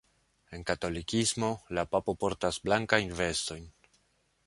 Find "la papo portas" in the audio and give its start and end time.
1.79-2.61